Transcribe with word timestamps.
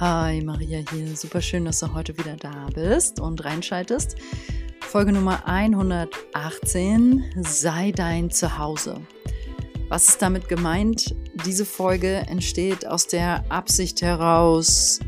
Hi, 0.00 0.40
Maria 0.40 0.78
hier. 0.90 1.14
Super 1.14 1.42
schön, 1.42 1.66
dass 1.66 1.80
du 1.80 1.92
heute 1.92 2.16
wieder 2.16 2.34
da 2.34 2.68
bist 2.74 3.20
und 3.20 3.44
reinschaltest. 3.44 4.16
Folge 4.80 5.12
Nummer 5.12 5.46
118, 5.46 7.22
sei 7.42 7.92
dein 7.92 8.30
Zuhause. 8.30 9.02
Was 9.90 10.08
ist 10.08 10.22
damit 10.22 10.48
gemeint? 10.48 11.14
Diese 11.44 11.66
Folge 11.66 12.24
entsteht 12.28 12.86
aus 12.86 13.08
der 13.08 13.44
Absicht 13.50 14.00
heraus, 14.00 15.00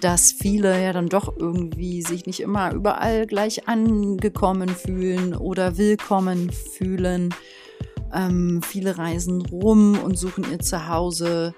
dass 0.00 0.32
viele 0.32 0.82
ja 0.82 0.94
dann 0.94 1.10
doch 1.10 1.36
irgendwie 1.36 2.00
sich 2.00 2.24
nicht 2.24 2.40
immer 2.40 2.72
überall 2.72 3.26
gleich 3.26 3.68
angekommen 3.68 4.70
fühlen 4.70 5.34
oder 5.34 5.76
willkommen 5.76 6.50
fühlen. 6.50 7.34
Ähm, 8.14 8.62
viele 8.62 8.96
reisen 8.96 9.42
rum 9.42 9.98
und 10.02 10.16
suchen 10.16 10.50
ihr 10.50 10.60
Zuhause 10.60 11.54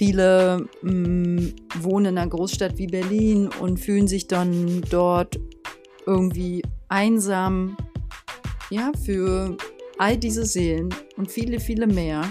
Viele 0.00 0.66
mh, 0.80 0.92
mm, 0.92 1.52
wohnen 1.80 2.06
in 2.06 2.18
einer 2.18 2.30
Großstadt 2.30 2.78
wie 2.78 2.86
Berlin 2.86 3.50
und 3.60 3.76
fühlen 3.76 4.08
sich 4.08 4.26
dann 4.26 4.80
dort 4.88 5.38
irgendwie 6.06 6.62
einsam. 6.88 7.76
Ja, 8.70 8.92
für 9.04 9.58
all 9.98 10.16
diese 10.16 10.46
Seelen 10.46 10.88
und 11.18 11.30
viele, 11.30 11.60
viele 11.60 11.86
mehr 11.86 12.22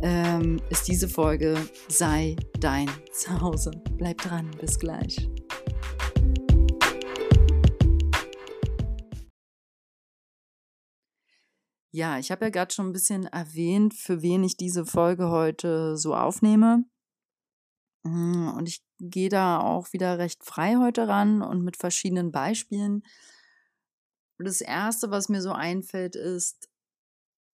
ähm, 0.00 0.60
ist 0.68 0.86
diese 0.86 1.08
Folge 1.08 1.56
Sei 1.88 2.36
dein 2.60 2.88
Zuhause. 3.10 3.72
Bleib 3.98 4.18
dran, 4.18 4.48
bis 4.60 4.78
gleich. 4.78 5.28
Ja, 11.92 12.18
ich 12.18 12.30
habe 12.30 12.44
ja 12.46 12.50
gerade 12.50 12.72
schon 12.72 12.88
ein 12.88 12.92
bisschen 12.92 13.24
erwähnt, 13.24 13.94
für 13.94 14.22
wen 14.22 14.44
ich 14.44 14.56
diese 14.56 14.86
Folge 14.86 15.28
heute 15.30 15.96
so 15.96 16.14
aufnehme. 16.14 16.84
Mm, 18.04 18.48
und 18.56 18.68
ich 18.68 18.82
gehe 19.00 19.28
da 19.28 19.60
auch 19.60 19.92
wieder 19.92 20.18
recht 20.18 20.44
frei 20.44 20.76
heute 20.76 21.08
ran 21.08 21.42
und 21.42 21.62
mit 21.62 21.76
verschiedenen 21.76 22.30
Beispielen. 22.30 23.02
Das 24.38 24.60
Erste, 24.60 25.10
was 25.10 25.28
mir 25.28 25.42
so 25.42 25.52
einfällt, 25.52 26.16
ist, 26.16 26.68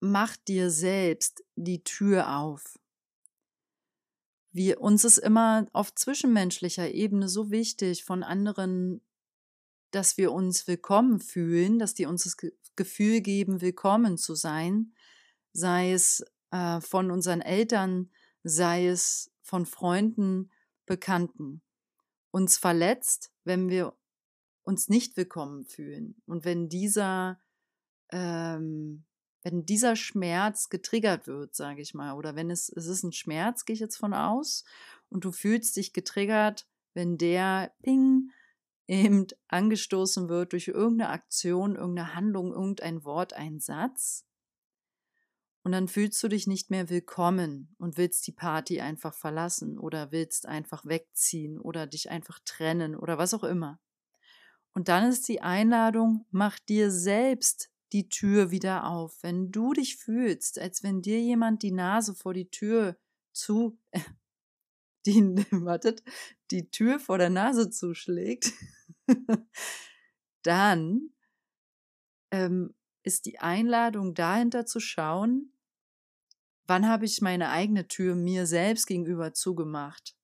mach 0.00 0.36
dir 0.36 0.70
selbst 0.70 1.42
die 1.56 1.82
Tür 1.82 2.36
auf. 2.38 2.78
Wir, 4.52 4.80
uns 4.80 5.04
ist 5.04 5.18
immer 5.18 5.66
auf 5.72 5.94
zwischenmenschlicher 5.94 6.90
Ebene 6.90 7.28
so 7.28 7.50
wichtig, 7.50 8.04
von 8.04 8.22
anderen 8.22 9.05
dass 9.90 10.16
wir 10.16 10.32
uns 10.32 10.66
willkommen 10.66 11.20
fühlen, 11.20 11.78
dass 11.78 11.94
die 11.94 12.06
uns 12.06 12.24
das 12.24 12.36
Gefühl 12.76 13.20
geben, 13.20 13.60
willkommen 13.60 14.18
zu 14.18 14.34
sein, 14.34 14.92
sei 15.52 15.92
es 15.92 16.24
äh, 16.50 16.80
von 16.80 17.10
unseren 17.10 17.40
Eltern, 17.40 18.10
sei 18.42 18.88
es 18.88 19.32
von 19.42 19.66
Freunden, 19.66 20.50
Bekannten. 20.84 21.62
Uns 22.30 22.58
verletzt, 22.58 23.32
wenn 23.44 23.68
wir 23.68 23.96
uns 24.62 24.88
nicht 24.88 25.16
willkommen 25.16 25.64
fühlen 25.64 26.20
und 26.26 26.44
wenn 26.44 26.68
dieser 26.68 27.40
ähm, 28.10 29.04
wenn 29.46 29.64
dieser 29.64 29.94
Schmerz 29.94 30.70
getriggert 30.70 31.28
wird, 31.28 31.54
sage 31.54 31.80
ich 31.80 31.94
mal, 31.94 32.14
oder 32.14 32.34
wenn 32.34 32.50
es, 32.50 32.68
es 32.68 32.86
ist 32.86 33.04
ein 33.04 33.12
Schmerz, 33.12 33.64
gehe 33.64 33.74
ich 33.74 33.80
jetzt 33.80 33.96
von 33.96 34.12
aus, 34.12 34.64
und 35.08 35.24
du 35.24 35.30
fühlst 35.30 35.76
dich 35.76 35.92
getriggert, 35.92 36.66
wenn 36.94 37.16
der 37.16 37.72
Ping 37.80 38.32
eben 38.88 39.26
angestoßen 39.48 40.28
wird 40.28 40.52
durch 40.52 40.68
irgendeine 40.68 41.10
Aktion, 41.10 41.76
irgendeine 41.76 42.14
Handlung, 42.14 42.52
irgendein 42.52 43.04
Wort, 43.04 43.32
ein 43.32 43.60
Satz. 43.60 44.24
Und 45.62 45.72
dann 45.72 45.88
fühlst 45.88 46.22
du 46.22 46.28
dich 46.28 46.46
nicht 46.46 46.70
mehr 46.70 46.88
willkommen 46.90 47.74
und 47.78 47.96
willst 47.96 48.24
die 48.28 48.32
Party 48.32 48.80
einfach 48.80 49.14
verlassen 49.14 49.78
oder 49.80 50.12
willst 50.12 50.46
einfach 50.46 50.86
wegziehen 50.86 51.58
oder 51.58 51.88
dich 51.88 52.08
einfach 52.08 52.38
trennen 52.44 52.94
oder 52.94 53.18
was 53.18 53.34
auch 53.34 53.42
immer. 53.42 53.80
Und 54.74 54.88
dann 54.88 55.08
ist 55.08 55.26
die 55.26 55.40
Einladung, 55.40 56.24
mach 56.30 56.58
dir 56.60 56.92
selbst 56.92 57.70
die 57.92 58.08
Tür 58.08 58.50
wieder 58.50 58.86
auf. 58.86 59.22
Wenn 59.22 59.50
du 59.50 59.72
dich 59.72 59.96
fühlst, 59.96 60.60
als 60.60 60.82
wenn 60.84 61.02
dir 61.02 61.20
jemand 61.20 61.62
die 61.62 61.72
Nase 61.72 62.14
vor 62.14 62.34
die 62.34 62.50
Tür 62.50 62.96
zu, 63.32 63.76
die, 65.06 65.22
wartet, 65.64 66.02
die 66.50 66.70
Tür 66.70 66.98
vor 67.00 67.18
der 67.18 67.30
Nase 67.30 67.70
zuschlägt, 67.70 68.52
dann 70.42 71.10
ähm, 72.30 72.74
ist 73.02 73.26
die 73.26 73.38
Einladung 73.38 74.14
dahinter 74.14 74.66
zu 74.66 74.80
schauen, 74.80 75.52
wann 76.66 76.88
habe 76.88 77.04
ich 77.04 77.22
meine 77.22 77.50
eigene 77.50 77.86
Tür 77.86 78.14
mir 78.14 78.46
selbst 78.46 78.86
gegenüber 78.86 79.32
zugemacht? 79.32 80.16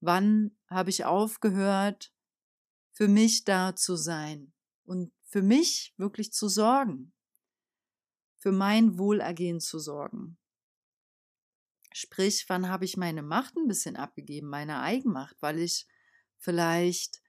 Wann 0.00 0.56
habe 0.68 0.88
ich 0.88 1.04
aufgehört, 1.04 2.12
für 2.92 3.06
mich 3.06 3.44
da 3.44 3.76
zu 3.76 3.96
sein 3.96 4.52
und 4.84 5.12
für 5.24 5.42
mich 5.42 5.94
wirklich 5.98 6.32
zu 6.32 6.48
sorgen, 6.48 7.12
für 8.38 8.52
mein 8.52 8.98
Wohlergehen 8.98 9.60
zu 9.60 9.78
sorgen? 9.78 10.39
Sprich, 11.92 12.44
wann 12.48 12.68
habe 12.68 12.84
ich 12.84 12.96
meine 12.96 13.22
Macht 13.22 13.56
ein 13.56 13.66
bisschen 13.66 13.96
abgegeben, 13.96 14.48
meine 14.48 14.80
Eigenmacht, 14.80 15.36
weil 15.40 15.58
ich 15.58 15.86
vielleicht 16.38 17.20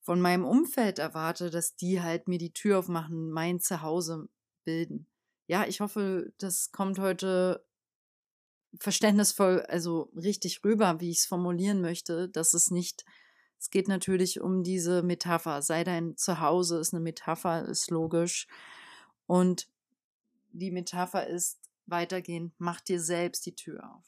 von 0.00 0.20
meinem 0.20 0.44
Umfeld 0.44 0.98
erwarte, 0.98 1.50
dass 1.50 1.76
die 1.76 2.02
halt 2.02 2.28
mir 2.28 2.38
die 2.38 2.52
Tür 2.52 2.80
aufmachen, 2.80 3.30
mein 3.30 3.60
Zuhause 3.60 4.28
bilden. 4.64 5.06
Ja, 5.46 5.66
ich 5.66 5.80
hoffe, 5.80 6.32
das 6.38 6.72
kommt 6.72 6.98
heute 6.98 7.64
verständnisvoll, 8.80 9.62
also 9.62 10.10
richtig 10.16 10.62
rüber, 10.64 11.00
wie 11.00 11.10
ich 11.10 11.18
es 11.18 11.26
formulieren 11.26 11.80
möchte, 11.80 12.28
dass 12.28 12.54
es 12.54 12.70
nicht, 12.70 13.04
es 13.58 13.70
geht 13.70 13.88
natürlich 13.88 14.40
um 14.40 14.62
diese 14.62 15.02
Metapher, 15.02 15.62
sei 15.62 15.84
dein 15.84 16.16
Zuhause 16.16 16.78
ist 16.78 16.92
eine 16.92 17.02
Metapher, 17.02 17.66
ist 17.66 17.90
logisch. 17.90 18.46
Und 19.26 19.68
die 20.50 20.70
Metapher 20.70 21.26
ist 21.26 21.63
weitergehend, 21.86 22.54
mach 22.58 22.80
dir 22.80 23.00
selbst 23.00 23.46
die 23.46 23.54
Tür 23.54 23.94
auf. 23.94 24.06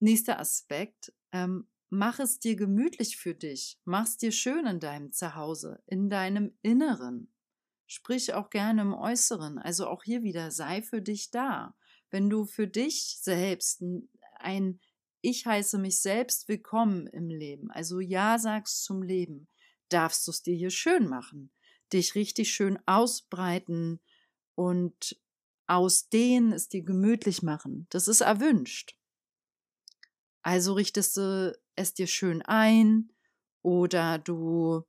Nächster 0.00 0.38
Aspekt, 0.38 1.12
ähm, 1.32 1.68
Mach 1.96 2.18
es 2.18 2.40
dir 2.40 2.56
gemütlich 2.56 3.18
für 3.18 3.36
dich, 3.36 3.78
mach 3.84 4.02
es 4.04 4.16
dir 4.16 4.32
schön 4.32 4.66
in 4.66 4.80
deinem 4.80 5.12
Zuhause, 5.12 5.80
in 5.86 6.10
deinem 6.10 6.58
Inneren. 6.60 7.32
Sprich 7.86 8.34
auch 8.34 8.50
gerne 8.50 8.82
im 8.82 8.94
Äußeren, 8.94 9.60
also 9.60 9.86
auch 9.86 10.02
hier 10.02 10.24
wieder, 10.24 10.50
sei 10.50 10.82
für 10.82 11.00
dich 11.00 11.30
da. 11.30 11.76
Wenn 12.10 12.28
du 12.28 12.46
für 12.46 12.66
dich 12.66 13.18
selbst 13.20 13.84
ein 14.40 14.80
Ich 15.20 15.46
heiße 15.46 15.78
mich 15.78 16.00
selbst 16.00 16.48
willkommen 16.48 17.06
im 17.06 17.28
Leben, 17.28 17.70
also 17.70 18.00
Ja 18.00 18.40
sagst 18.40 18.82
zum 18.82 19.00
Leben, 19.00 19.46
darfst 19.88 20.26
du 20.26 20.32
es 20.32 20.42
dir 20.42 20.56
hier 20.56 20.70
schön 20.70 21.06
machen, 21.06 21.52
dich 21.92 22.16
richtig 22.16 22.52
schön 22.52 22.76
ausbreiten 22.86 24.00
und 24.54 25.18
ausdehnen, 25.66 26.52
es 26.52 26.68
dir 26.68 26.82
gemütlich 26.82 27.42
machen. 27.42 27.86
Das 27.90 28.08
ist 28.08 28.20
erwünscht. 28.20 28.96
Also 30.42 30.74
richtest 30.74 31.16
du 31.16 31.58
es 31.74 31.94
dir 31.94 32.06
schön 32.06 32.42
ein 32.42 33.10
oder 33.62 34.18
du 34.18 34.84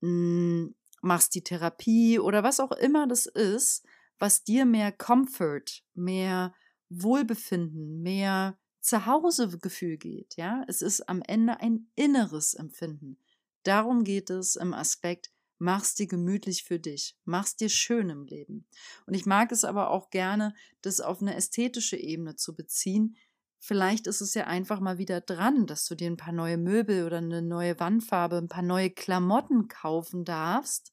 mh, 0.00 0.08
hm, 0.08 0.74
machst 1.00 1.34
die 1.34 1.44
Therapie 1.44 2.18
oder 2.18 2.42
was 2.42 2.60
auch 2.60 2.72
immer 2.72 3.06
das 3.06 3.26
ist, 3.26 3.86
was 4.18 4.42
dir 4.42 4.64
mehr 4.64 4.90
Comfort, 4.90 5.84
mehr 5.94 6.54
Wohlbefinden, 6.88 8.02
mehr 8.02 8.58
Zuhausegefühl 8.80 9.96
geht. 9.96 10.36
Ja, 10.36 10.64
es 10.66 10.82
ist 10.82 11.08
am 11.08 11.22
Ende 11.22 11.60
ein 11.60 11.90
inneres 11.94 12.54
Empfinden. 12.54 13.18
Darum 13.62 14.02
geht 14.02 14.30
es 14.30 14.56
im 14.56 14.74
Aspekt, 14.74 15.30
mach's 15.58 15.94
dir 15.94 16.06
gemütlich 16.06 16.64
für 16.64 16.78
dich, 16.78 17.16
mach's 17.24 17.56
dir 17.56 17.68
schön 17.68 18.10
im 18.10 18.24
Leben. 18.24 18.66
Und 19.06 19.14
ich 19.14 19.26
mag 19.26 19.52
es 19.52 19.64
aber 19.64 19.90
auch 19.90 20.10
gerne, 20.10 20.54
das 20.82 21.00
auf 21.00 21.20
eine 21.20 21.34
ästhetische 21.34 21.96
Ebene 21.96 22.36
zu 22.36 22.54
beziehen, 22.54 23.16
Vielleicht 23.60 24.06
ist 24.06 24.20
es 24.20 24.34
ja 24.34 24.46
einfach 24.46 24.80
mal 24.80 24.98
wieder 24.98 25.20
dran, 25.20 25.66
dass 25.66 25.84
du 25.86 25.96
dir 25.96 26.08
ein 26.08 26.16
paar 26.16 26.32
neue 26.32 26.56
Möbel 26.56 27.04
oder 27.04 27.18
eine 27.18 27.42
neue 27.42 27.78
Wandfarbe, 27.80 28.36
ein 28.36 28.48
paar 28.48 28.62
neue 28.62 28.90
Klamotten 28.90 29.68
kaufen 29.68 30.24
darfst, 30.24 30.92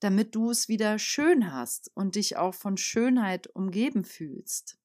damit 0.00 0.34
du 0.34 0.50
es 0.50 0.68
wieder 0.68 0.98
schön 0.98 1.52
hast 1.52 1.90
und 1.94 2.16
dich 2.16 2.36
auch 2.36 2.54
von 2.54 2.76
Schönheit 2.76 3.46
umgeben 3.46 4.04
fühlst. 4.04 4.78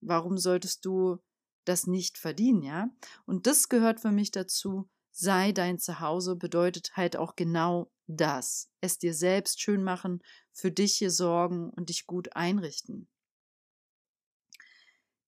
Warum 0.00 0.36
solltest 0.36 0.84
du 0.84 1.18
das 1.64 1.86
nicht 1.86 2.18
verdienen, 2.18 2.62
ja? 2.62 2.90
Und 3.24 3.46
das 3.46 3.68
gehört 3.68 4.00
für 4.00 4.10
mich 4.12 4.32
dazu. 4.32 4.90
Sei 5.12 5.52
dein 5.52 5.78
Zuhause 5.78 6.36
bedeutet 6.36 6.96
halt 6.96 7.16
auch 7.16 7.36
genau 7.36 7.90
das. 8.16 8.70
Es 8.80 8.98
dir 8.98 9.14
selbst 9.14 9.60
schön 9.60 9.82
machen, 9.82 10.22
für 10.52 10.70
dich 10.70 10.94
hier 10.94 11.10
sorgen 11.10 11.70
und 11.70 11.88
dich 11.88 12.06
gut 12.06 12.36
einrichten. 12.36 13.08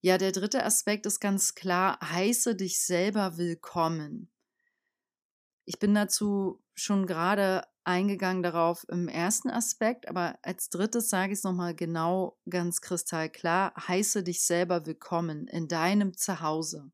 Ja, 0.00 0.18
der 0.18 0.32
dritte 0.32 0.64
Aspekt 0.64 1.06
ist 1.06 1.20
ganz 1.20 1.54
klar, 1.54 1.98
heiße 2.02 2.56
dich 2.56 2.78
selber 2.78 3.38
willkommen. 3.38 4.30
Ich 5.64 5.78
bin 5.78 5.94
dazu 5.94 6.62
schon 6.74 7.06
gerade 7.06 7.66
eingegangen 7.84 8.42
darauf 8.42 8.84
im 8.88 9.08
ersten 9.08 9.50
Aspekt, 9.50 10.08
aber 10.08 10.38
als 10.42 10.68
drittes 10.68 11.08
sage 11.08 11.32
ich 11.32 11.38
es 11.38 11.44
nochmal 11.44 11.74
genau 11.74 12.38
ganz 12.48 12.80
kristallklar, 12.80 13.74
heiße 13.76 14.22
dich 14.22 14.42
selber 14.42 14.84
willkommen 14.86 15.46
in 15.46 15.68
deinem 15.68 16.16
Zuhause. 16.16 16.90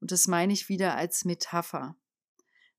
Und 0.00 0.10
das 0.10 0.26
meine 0.26 0.52
ich 0.52 0.68
wieder 0.68 0.96
als 0.96 1.24
Metapher. 1.24 1.96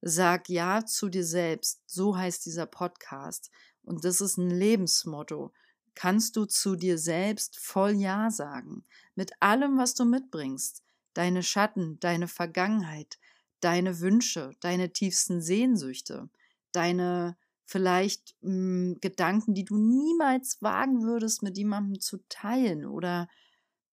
Sag 0.08 0.50
Ja 0.50 0.86
zu 0.86 1.10
dir 1.10 1.26
selbst, 1.26 1.82
so 1.88 2.16
heißt 2.16 2.46
dieser 2.46 2.68
Podcast. 2.68 3.50
Und 3.82 4.06
das 4.06 4.22
ist 4.22 4.38
ein 4.38 4.52
Lebensmotto. 4.52 5.52
Kannst 5.96 6.36
du 6.36 6.46
zu 6.46 6.76
dir 6.76 7.00
selbst 7.00 7.58
voll 7.58 7.94
Ja 7.94 8.30
sagen, 8.30 8.84
mit 9.16 9.32
allem, 9.40 9.80
was 9.80 9.96
du 9.96 10.06
mitbringst, 10.06 10.84
deine 11.16 11.42
Schatten, 11.42 12.00
deine 12.02 12.28
Vergangenheit, 12.28 13.18
deine 13.62 14.00
Wünsche, 14.00 14.52
deine 14.60 14.94
tiefsten 14.94 15.42
Sehnsüchte, 15.42 16.30
deine 16.72 17.36
vielleicht 17.66 18.36
mh, 18.42 18.52
hm, 18.52 18.98
Gedanken, 19.02 19.56
die 19.56 19.66
du 19.66 19.76
niemals 19.80 20.62
wagen 20.62 21.02
würdest, 21.02 21.42
mit 21.42 21.58
jemandem 21.58 22.00
zu 22.00 22.20
teilen 22.30 22.86
oder 22.86 23.28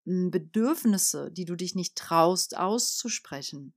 mh, 0.05 0.27
hm, 0.27 0.31
Bedürfnisse, 0.31 1.33
die 1.33 1.47
du 1.47 1.57
dich 1.57 1.75
nicht 1.75 1.97
traust 1.97 2.57
auszusprechen, 2.57 3.75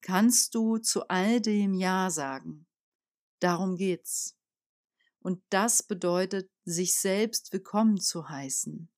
kannst 0.00 0.54
du 0.54 0.78
zu 0.78 1.08
all 1.08 1.40
dem 1.40 1.74
Ja 1.74 2.10
sagen. 2.10 2.66
Darum 3.40 3.76
geht's. 3.76 4.36
Und 5.20 5.42
das 5.50 5.82
bedeutet, 5.82 6.50
sich 6.64 6.94
selbst 6.94 7.52
willkommen 7.52 8.00
zu 8.00 8.28
heißen. 8.28 8.88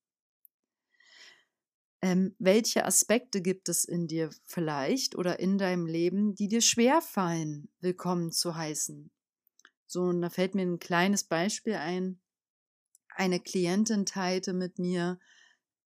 Ähm, 2.03 2.35
welche 2.39 2.87
Aspekte 2.87 3.43
gibt 3.43 3.69
es 3.69 3.85
in 3.85 4.07
dir 4.07 4.31
vielleicht 4.45 5.17
oder 5.17 5.39
in 5.39 5.59
deinem 5.59 5.87
Leben, 5.87 6.35
die 6.35 6.49
dir 6.49 6.63
schwerfallen, 6.63 7.69
willkommen 7.81 8.33
zu 8.33 8.55
heißen? 8.55 9.11
So, 9.87 10.03
und 10.05 10.23
da 10.23 10.31
fällt 10.31 10.55
mir 10.55 10.63
ein 10.63 10.79
kleines 10.79 11.25
Beispiel 11.25 11.75
ein. 11.75 12.21
Eine 13.17 13.41
Klientin 13.41 14.07
teilte 14.07 14.55
mit 14.55 14.79
mir, 14.79 15.19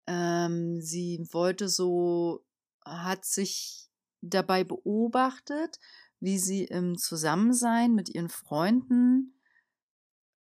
ähm, 0.06 0.82
sie 0.82 1.26
wollte 1.32 1.70
so, 1.70 2.46
hat 2.86 3.26
sich 3.26 3.83
dabei 4.24 4.64
beobachtet, 4.64 5.80
wie 6.20 6.40
sie 6.40 6.64
im 6.64 6.98
Zusammensein 6.98 7.94
mit 7.94 8.10
ihren 8.10 8.30
Freunden 8.30 9.40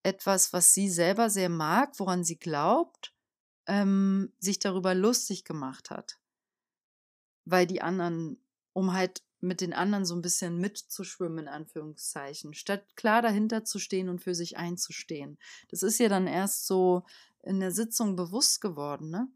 etwas, 0.02 0.52
was 0.52 0.74
sie 0.74 0.88
selber 0.90 1.30
sehr 1.30 1.48
mag, 1.48 1.98
woran 1.98 2.24
sie 2.24 2.38
glaubt, 2.38 3.14
ähm, 3.66 4.32
sich 4.38 4.58
darüber 4.58 4.94
lustig 4.94 5.44
gemacht 5.44 5.90
hat. 5.90 6.18
Weil 7.44 7.66
die 7.66 7.82
anderen, 7.82 8.42
um 8.72 8.92
halt 8.92 9.22
mit 9.40 9.60
den 9.60 9.72
anderen 9.72 10.04
so 10.04 10.14
ein 10.14 10.22
bisschen 10.22 10.58
mitzuschwimmen, 10.58 11.40
in 11.40 11.48
Anführungszeichen, 11.48 12.54
statt 12.54 12.84
klar 12.96 13.22
dahinter 13.22 13.64
zu 13.64 13.78
stehen 13.78 14.08
und 14.08 14.20
für 14.20 14.34
sich 14.34 14.56
einzustehen. 14.56 15.38
Das 15.68 15.82
ist 15.82 15.98
ja 15.98 16.08
dann 16.08 16.26
erst 16.26 16.66
so 16.66 17.04
in 17.42 17.58
der 17.58 17.72
Sitzung 17.72 18.14
bewusst 18.14 18.60
geworden, 18.60 19.10
ne? 19.10 19.28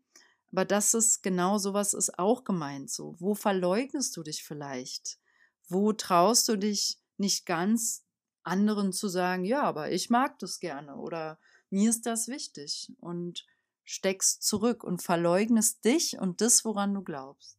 Aber 0.53 0.65
das 0.65 0.95
ist 0.95 1.23
genau 1.23 1.59
sowas 1.59 1.95
ist 1.95 2.19
auch 2.19 2.45
gemeint 2.45 2.91
so. 2.91 3.15
Wo 3.19 3.35
verleugnest 3.35 4.17
du 4.17 4.23
dich 4.23 4.45
vielleicht? 4.45 5.19
Wo 5.69 5.93
traust 5.93 6.49
du 6.49 6.57
dich 6.57 6.99
nicht 7.17 7.47
ganz 7.47 8.05
anderen 8.43 8.93
zu 8.93 9.09
sagen, 9.09 9.45
ja, 9.45 9.63
aber 9.63 9.91
ich 9.91 10.09
mag 10.09 10.39
das 10.39 10.61
gerne 10.61 10.97
oder 10.97 11.39
mir 11.71 11.91
ist 11.91 12.07
das 12.07 12.29
wichtig 12.29 12.93
und 12.99 13.45
steckst 13.85 14.43
zurück 14.43 14.85
und 14.85 15.03
verleugnest 15.03 15.85
dich 15.85 16.19
und 16.19 16.41
das, 16.41 16.65
woran 16.65 16.95
du 16.95 17.03
glaubst. 17.03 17.59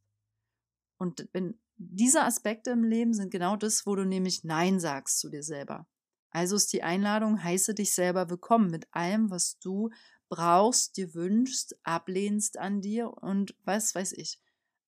Und 0.97 1.27
wenn 1.33 1.59
diese 1.75 2.23
Aspekte 2.23 2.71
im 2.71 2.83
Leben 2.83 3.13
sind 3.13 3.31
genau 3.31 3.55
das, 3.55 3.85
wo 3.85 3.95
du 3.95 4.05
nämlich 4.05 4.43
Nein 4.43 4.79
sagst 4.79 5.19
zu 5.19 5.29
dir 5.29 5.43
selber. 5.43 5.87
Also 6.31 6.55
ist 6.55 6.73
die 6.73 6.83
Einladung, 6.83 7.43
heiße 7.43 7.73
dich 7.73 7.93
selber 7.93 8.29
willkommen 8.29 8.69
mit 8.69 8.87
allem, 8.91 9.29
was 9.29 9.59
du 9.59 9.89
brauchst, 10.29 10.97
dir 10.97 11.13
wünschst, 11.13 11.77
ablehnst 11.83 12.57
an 12.57 12.81
dir 12.81 13.11
und 13.11 13.55
was 13.63 13.95
weiß 13.95 14.13
ich. 14.13 14.39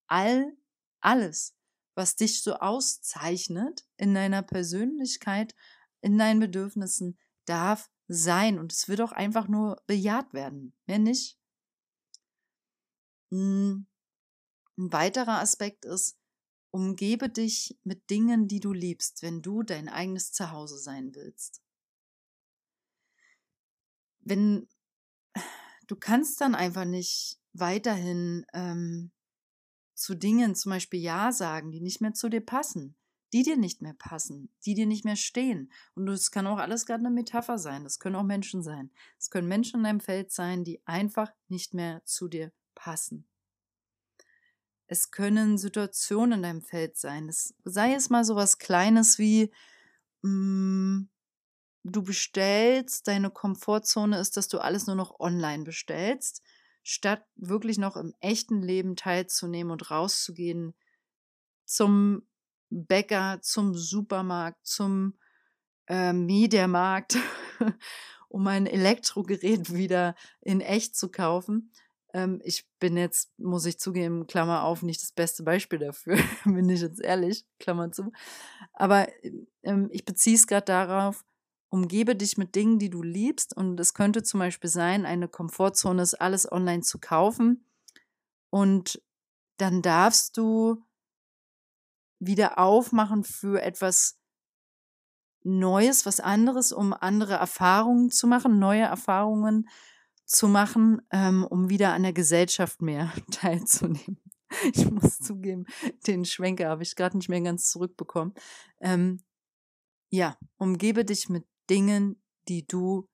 All, 0.08 0.56
alles, 1.00 1.56
was 1.96 2.16
dich 2.16 2.42
so 2.42 2.56
auszeichnet 2.56 3.86
in 3.98 4.14
deiner 4.14 4.42
Persönlichkeit, 4.42 5.56
in 6.02 6.18
deinen 6.18 6.40
Bedürfnissen, 6.40 7.18
darf 7.46 7.90
sein 8.08 8.60
und 8.60 8.72
es 8.72 8.88
wird 8.88 9.02
auch 9.02 9.12
einfach 9.12 9.48
nur 9.48 9.82
bejaht 9.86 10.34
werden, 10.34 10.74
mehr 10.86 11.00
nicht. 11.00 11.38
Hm, 13.32 13.86
ein 14.78 14.92
weiterer 14.92 15.40
Aspekt 15.40 15.86
ist, 15.86 16.20
Umgebe 16.72 17.30
dich 17.30 17.80
mit 17.84 18.12
Dingen, 18.12 18.48
die 18.48 18.60
du 18.60 18.74
liebst, 18.74 19.24
wenn 19.24 19.42
du 19.42 19.64
dein 19.64 19.90
eigenes 19.90 20.32
Zuhause 20.32 20.78
sein 20.78 21.16
willst. 21.16 21.64
Wenn 24.20 24.68
du 25.88 25.96
kannst 25.96 26.42
dann 26.42 26.56
einfach 26.56 26.86
nicht 26.86 27.40
weiterhin 27.54 28.46
ähm, 28.54 29.12
zu 29.96 30.16
Dingen 30.16 30.56
zum 30.56 30.72
Beispiel 30.72 31.00
Ja 31.00 31.32
sagen, 31.32 31.72
die 31.72 31.82
nicht 31.82 32.02
mehr 32.02 32.14
zu 32.14 32.30
dir 32.30 32.42
passen, 32.42 32.96
die 33.34 33.44
dir 33.44 33.58
nicht 33.58 33.82
mehr 33.82 33.94
passen, 33.94 34.50
die 34.66 34.74
dir 34.74 34.86
nicht 34.86 35.06
mehr 35.06 35.16
stehen. 35.16 35.72
Und 35.94 36.08
es 36.08 36.32
kann 36.32 36.48
auch 36.48 36.58
alles 36.58 36.86
gerade 36.86 37.06
eine 37.06 37.14
Metapher 37.14 37.58
sein. 37.58 37.84
Das 37.84 38.00
können 38.00 38.16
auch 38.16 38.24
Menschen 38.24 38.64
sein. 38.64 38.92
Es 39.20 39.30
können 39.30 39.48
Menschen 39.48 39.78
in 39.78 39.84
deinem 39.84 40.00
Feld 40.00 40.32
sein, 40.32 40.64
die 40.64 40.82
einfach 40.86 41.32
nicht 41.48 41.74
mehr 41.74 42.04
zu 42.06 42.28
dir 42.28 42.52
passen. 42.76 43.28
Es 44.88 45.12
können 45.12 45.60
Situationen 45.60 46.40
in 46.40 46.44
deinem 46.44 46.62
Feld 46.64 46.98
sein. 46.98 47.30
Es, 47.30 47.54
sei 47.64 47.94
es 47.94 48.10
mal 48.10 48.24
so 48.24 48.36
was 48.36 48.58
Kleines 48.58 49.20
wie, 49.20 49.52
mh, 50.24 50.30
mm, 50.32 51.10
du 51.90 52.04
bestellst, 52.04 53.08
deine 53.08 53.30
Komfortzone 53.30 54.20
ist, 54.20 54.38
dass 54.38 54.48
du 54.48 54.60
alles 54.60 54.88
nur 54.88 54.96
noch 54.96 55.20
online 55.20 55.64
bestellst, 55.64 56.42
statt 56.84 57.24
wirklich 57.36 57.78
noch 57.78 57.96
im 57.96 58.14
echten 58.20 58.62
Leben 58.62 58.96
teilzunehmen 58.96 59.72
und 59.72 59.92
rauszugehen 59.92 60.76
zum 61.66 62.28
Bäcker, 62.70 63.40
zum 63.42 63.76
Supermarkt, 63.76 64.66
zum 64.66 65.18
äh, 65.88 66.14
Mediamarkt, 66.14 67.18
um 68.30 68.48
ein 68.48 68.68
Elektrogerät 68.68 69.74
wieder 69.74 70.16
in 70.42 70.62
echt 70.62 70.96
zu 70.96 71.10
kaufen, 71.10 71.72
ähm, 72.14 72.42
ich 72.44 72.66
bin 72.80 72.98
jetzt, 72.98 73.32
muss 73.38 73.66
ich 73.66 73.80
zugeben, 73.80 74.26
Klammer 74.28 74.64
auf, 74.64 74.82
nicht 74.82 75.02
das 75.02 75.12
beste 75.12 75.44
Beispiel 75.44 75.80
dafür, 75.80 76.18
bin 76.46 76.70
ich 76.70 76.82
jetzt 76.82 77.02
ehrlich, 77.02 77.46
Klammer 77.60 77.92
zu. 77.92 78.12
Aber 78.74 79.08
ähm, 79.64 79.90
ich 79.92 80.06
beziehe 80.06 80.36
es 80.36 80.48
gerade 80.48 80.66
darauf, 80.66 81.24
umgebe 81.69 82.16
dich 82.16 82.38
mit 82.38 82.56
Dingen, 82.56 82.80
die 82.80 82.89
du 82.89 83.01
liebst. 83.01 83.56
Und 83.56 83.80
es 83.80 83.94
könnte 83.94 84.24
zum 84.24 84.39
Beispiel 84.39 84.69
sein, 84.69 85.06
eine 85.06 85.27
Komfortzone 85.27 86.02
ist, 86.02 86.16
alles 86.16 86.52
online 86.52 86.81
zu 86.81 86.99
kaufen. 86.99 87.66
Und 88.49 89.02
dann 89.57 89.81
darfst 89.81 90.38
du 90.38 90.83
wieder 92.19 92.57
aufmachen 92.57 93.23
für 93.23 93.61
etwas 93.61 94.19
Neues, 95.44 96.06
was 96.06 96.19
anderes, 96.19 96.73
um 96.73 96.94
andere 96.94 97.35
Erfahrungen 97.35 98.09
zu 98.09 98.28
machen, 98.28 98.59
neue 98.59 98.83
Erfahrungen 98.83 99.69
zu 100.26 100.47
machen, 100.47 101.02
ähm, 101.11 101.45
um 101.45 101.69
wieder 101.69 101.94
an 101.94 102.04
der 102.04 102.14
Gesellschaft 102.14 102.81
mehr 102.81 103.14
teilzunehmen. 103.31 104.21
Ich 104.73 104.90
muss 104.90 105.19
zugeben, 105.19 105.66
den 106.07 106.26
Schwenker 106.26 106.69
habe 106.69 106.83
ich 106.83 106.95
gerade 106.95 107.16
nicht 107.16 107.30
mehr 107.30 107.42
ganz 107.42 107.69
zurückbekommen. 107.69 108.33
Ähm, 108.81 109.21
ja, 110.09 110.38
umgebe 110.57 111.06
dich 111.06 111.30
mit 111.30 111.45
Dingen, 111.69 112.21
die 112.47 112.66
du 112.66 113.07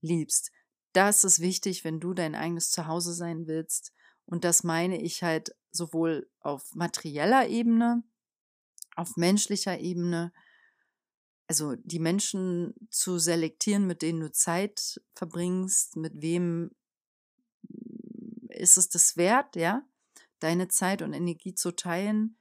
liebst. 0.00 0.50
Das 0.92 1.24
ist 1.24 1.40
wichtig, 1.40 1.84
wenn 1.84 2.00
du 2.00 2.14
dein 2.14 2.34
eigenes 2.34 2.70
Zuhause 2.70 3.14
sein 3.14 3.46
willst. 3.46 3.92
Und 4.26 4.44
das 4.44 4.64
meine 4.64 5.00
ich 5.00 5.22
halt 5.22 5.54
sowohl 5.70 6.28
auf 6.40 6.74
materieller 6.74 7.48
Ebene, 7.48 8.02
auf 8.96 9.16
menschlicher 9.16 9.78
Ebene, 9.78 10.32
also 11.46 11.74
die 11.76 11.98
Menschen 11.98 12.74
zu 12.90 13.18
selektieren, 13.18 13.86
mit 13.86 14.02
denen 14.02 14.20
du 14.20 14.30
Zeit 14.30 15.00
verbringst, 15.14 15.96
mit 15.96 16.20
wem 16.20 16.70
ist 18.48 18.76
es 18.76 18.88
das 18.88 19.16
wert, 19.16 19.56
ja, 19.56 19.82
deine 20.38 20.68
Zeit 20.68 21.02
und 21.02 21.12
Energie 21.12 21.54
zu 21.54 21.72
teilen. 21.72 22.36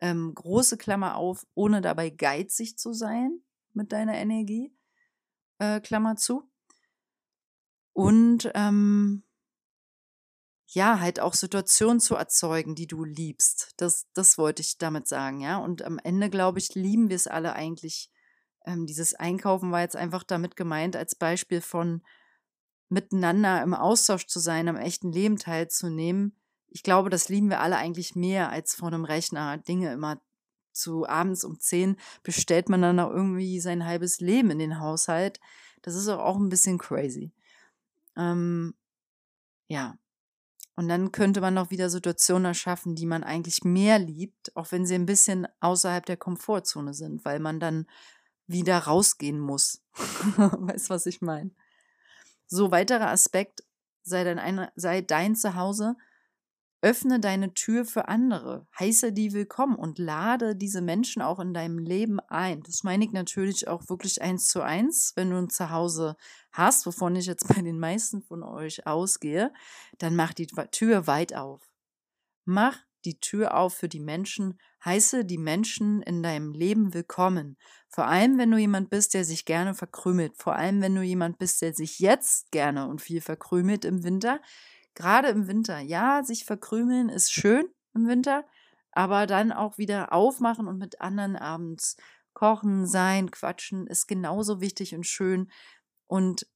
Ähm, 0.00 0.34
große 0.34 0.76
Klammer 0.76 1.16
auf, 1.16 1.46
ohne 1.54 1.80
dabei 1.80 2.10
geizig 2.10 2.76
zu 2.78 2.92
sein 2.92 3.44
mit 3.74 3.92
deiner 3.92 4.14
Energie, 4.14 4.76
äh, 5.58 5.80
Klammer 5.80 6.16
zu. 6.16 6.50
Und 7.92 8.50
ähm, 8.54 9.22
ja, 10.66 10.98
halt 10.98 11.20
auch 11.20 11.34
Situationen 11.34 12.00
zu 12.00 12.16
erzeugen, 12.16 12.74
die 12.74 12.88
du 12.88 13.04
liebst. 13.04 13.74
Das, 13.76 14.06
das 14.14 14.38
wollte 14.38 14.62
ich 14.62 14.78
damit 14.78 15.06
sagen, 15.06 15.40
ja. 15.40 15.58
Und 15.58 15.82
am 15.82 15.98
Ende, 15.98 16.30
glaube 16.30 16.58
ich, 16.58 16.74
lieben 16.74 17.08
wir 17.08 17.16
es 17.16 17.26
alle 17.26 17.52
eigentlich 17.52 18.10
ähm, 18.64 18.86
dieses 18.86 19.14
Einkaufen 19.14 19.70
war 19.72 19.80
jetzt 19.80 19.96
einfach 19.96 20.22
damit 20.22 20.56
gemeint, 20.56 20.96
als 20.96 21.14
Beispiel 21.14 21.60
von 21.60 22.02
miteinander 22.88 23.62
im 23.62 23.74
Austausch 23.74 24.26
zu 24.26 24.40
sein, 24.40 24.68
am 24.68 24.76
echten 24.76 25.12
Leben 25.12 25.38
teilzunehmen. 25.38 26.38
Ich 26.68 26.82
glaube, 26.82 27.10
das 27.10 27.28
lieben 27.28 27.50
wir 27.50 27.60
alle 27.60 27.76
eigentlich 27.76 28.14
mehr, 28.14 28.50
als 28.50 28.74
vor 28.74 28.88
einem 28.88 29.04
Rechner 29.04 29.58
Dinge 29.58 29.92
immer 29.92 30.20
zu 30.74 31.08
abends 31.08 31.44
um 31.44 31.58
zehn 31.60 31.96
bestellt 32.22 32.68
man 32.68 32.82
dann 32.82 33.00
auch 33.00 33.10
irgendwie 33.10 33.60
sein 33.60 33.86
halbes 33.86 34.20
Leben 34.20 34.50
in 34.50 34.58
den 34.58 34.80
Haushalt. 34.80 35.40
Das 35.82 35.94
ist 35.94 36.08
auch 36.08 36.36
ein 36.36 36.48
bisschen 36.48 36.78
crazy. 36.78 37.32
Ähm, 38.16 38.74
ja. 39.68 39.96
Und 40.76 40.88
dann 40.88 41.12
könnte 41.12 41.40
man 41.40 41.54
noch 41.54 41.70
wieder 41.70 41.88
Situationen 41.88 42.46
erschaffen, 42.46 42.96
die 42.96 43.06
man 43.06 43.22
eigentlich 43.22 43.62
mehr 43.62 43.98
liebt, 43.98 44.56
auch 44.56 44.72
wenn 44.72 44.86
sie 44.86 44.96
ein 44.96 45.06
bisschen 45.06 45.46
außerhalb 45.60 46.04
der 46.04 46.16
Komfortzone 46.16 46.94
sind, 46.94 47.24
weil 47.24 47.38
man 47.38 47.60
dann 47.60 47.86
wieder 48.46 48.78
rausgehen 48.78 49.38
muss. 49.38 49.82
weißt 49.94 50.90
was 50.90 51.06
ich 51.06 51.22
meine? 51.22 51.52
So, 52.46 52.72
weiterer 52.72 53.08
Aspekt, 53.08 53.62
sei 54.02 54.24
dein, 54.24 54.68
sei 54.74 55.00
dein 55.00 55.36
Zuhause 55.36 55.96
Öffne 56.84 57.18
deine 57.18 57.54
Tür 57.54 57.86
für 57.86 58.08
andere, 58.08 58.66
heiße 58.78 59.14
die 59.14 59.32
willkommen 59.32 59.76
und 59.76 59.98
lade 59.98 60.54
diese 60.54 60.82
Menschen 60.82 61.22
auch 61.22 61.40
in 61.40 61.54
deinem 61.54 61.78
Leben 61.78 62.20
ein. 62.20 62.62
Das 62.62 62.82
meine 62.82 63.06
ich 63.06 63.12
natürlich 63.12 63.68
auch 63.68 63.88
wirklich 63.88 64.20
eins 64.20 64.48
zu 64.48 64.60
eins. 64.60 65.14
Wenn 65.16 65.30
du 65.30 65.38
ein 65.38 65.48
Zuhause 65.48 66.14
hast, 66.52 66.84
wovon 66.84 67.16
ich 67.16 67.24
jetzt 67.24 67.48
bei 67.54 67.62
den 67.62 67.78
meisten 67.78 68.20
von 68.20 68.42
euch 68.42 68.86
ausgehe, 68.86 69.50
dann 69.96 70.14
mach 70.14 70.34
die 70.34 70.46
Tür 70.46 71.06
weit 71.06 71.34
auf. 71.34 71.62
Mach 72.44 72.76
die 73.06 73.18
Tür 73.18 73.56
auf 73.56 73.72
für 73.72 73.88
die 73.88 74.00
Menschen, 74.00 74.60
heiße 74.84 75.24
die 75.24 75.38
Menschen 75.38 76.02
in 76.02 76.22
deinem 76.22 76.52
Leben 76.52 76.92
willkommen. 76.92 77.56
Vor 77.88 78.08
allem, 78.08 78.36
wenn 78.36 78.50
du 78.50 78.58
jemand 78.58 78.90
bist, 78.90 79.14
der 79.14 79.24
sich 79.24 79.46
gerne 79.46 79.72
verkrümelt. 79.72 80.36
Vor 80.36 80.54
allem, 80.54 80.82
wenn 80.82 80.94
du 80.94 81.00
jemand 81.00 81.38
bist, 81.38 81.62
der 81.62 81.72
sich 81.72 81.98
jetzt 81.98 82.50
gerne 82.50 82.88
und 82.88 83.00
viel 83.00 83.22
verkrümelt 83.22 83.86
im 83.86 84.04
Winter 84.04 84.40
gerade 84.94 85.28
im 85.28 85.46
Winter, 85.46 85.78
ja, 85.80 86.22
sich 86.24 86.44
verkrümeln 86.44 87.08
ist 87.08 87.32
schön 87.32 87.66
im 87.94 88.06
Winter, 88.06 88.44
aber 88.92 89.26
dann 89.26 89.52
auch 89.52 89.78
wieder 89.78 90.12
aufmachen 90.12 90.68
und 90.68 90.78
mit 90.78 91.00
anderen 91.00 91.36
abends 91.36 91.96
kochen, 92.32 92.86
sein, 92.86 93.30
quatschen 93.30 93.86
ist 93.86 94.06
genauso 94.06 94.60
wichtig 94.60 94.94
und 94.94 95.06
schön. 95.06 95.50
Und 96.06 96.46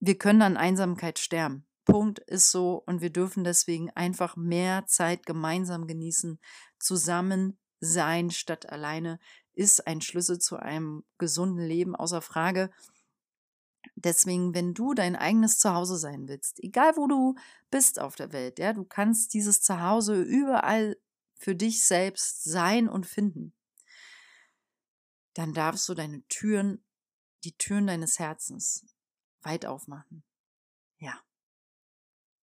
wir 0.00 0.16
können 0.16 0.42
an 0.42 0.56
Einsamkeit 0.56 1.18
sterben. 1.18 1.66
Punkt 1.84 2.18
ist 2.18 2.50
so. 2.50 2.82
Und 2.86 3.00
wir 3.00 3.10
dürfen 3.10 3.44
deswegen 3.44 3.90
einfach 3.90 4.36
mehr 4.36 4.86
Zeit 4.86 5.26
gemeinsam 5.26 5.86
genießen. 5.86 6.38
Zusammen 6.78 7.58
sein 7.80 8.30
statt 8.30 8.68
alleine 8.70 9.18
ist 9.52 9.86
ein 9.86 10.00
Schlüssel 10.00 10.38
zu 10.38 10.56
einem 10.56 11.04
gesunden 11.18 11.64
Leben, 11.64 11.96
außer 11.96 12.20
Frage. 12.20 12.70
Deswegen, 13.98 14.54
wenn 14.54 14.74
du 14.74 14.92
dein 14.92 15.16
eigenes 15.16 15.58
Zuhause 15.58 15.96
sein 15.96 16.28
willst, 16.28 16.62
egal 16.62 16.96
wo 16.96 17.06
du 17.06 17.34
bist 17.70 17.98
auf 17.98 18.14
der 18.14 18.30
Welt, 18.30 18.58
ja, 18.58 18.74
du 18.74 18.84
kannst 18.84 19.32
dieses 19.32 19.62
Zuhause 19.62 20.22
überall 20.22 21.00
für 21.34 21.54
dich 21.54 21.86
selbst 21.86 22.44
sein 22.44 22.90
und 22.90 23.06
finden, 23.06 23.54
dann 25.32 25.54
darfst 25.54 25.88
du 25.88 25.94
deine 25.94 26.22
Türen, 26.28 26.84
die 27.44 27.56
Türen 27.56 27.86
deines 27.86 28.18
Herzens 28.18 28.84
weit 29.40 29.64
aufmachen. 29.64 30.22
Ja. 30.98 31.18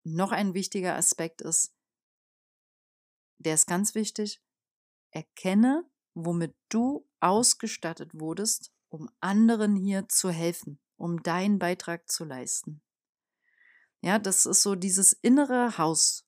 Noch 0.04 0.30
ein 0.30 0.54
wichtiger 0.54 0.94
Aspekt 0.94 1.42
ist, 1.42 1.74
der 3.38 3.54
ist 3.54 3.66
ganz 3.66 3.96
wichtig, 3.96 4.40
erkenne, 5.10 5.84
womit 6.14 6.54
du 6.68 7.08
ausgestattet 7.18 8.12
wurdest, 8.14 8.72
um 8.88 9.10
anderen 9.20 9.74
hier 9.74 10.08
zu 10.08 10.30
helfen 10.30 10.80
um 11.00 11.22
deinen 11.22 11.58
Beitrag 11.58 12.10
zu 12.10 12.24
leisten. 12.24 12.82
Ja, 14.02 14.18
das 14.18 14.44
ist 14.44 14.62
so 14.62 14.74
dieses 14.74 15.12
innere 15.12 15.78
Haus. 15.78 16.26